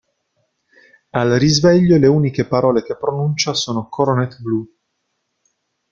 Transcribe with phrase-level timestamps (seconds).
[1.11, 4.65] Al risveglio le uniche parole che pronuncia sono "Coronet Blue".